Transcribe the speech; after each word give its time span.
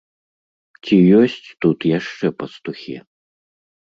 Ці 0.83 0.95
ёсць 1.19 1.47
тут 1.65 1.77
яшчэ 1.99 2.27
пастухі? 2.43 2.95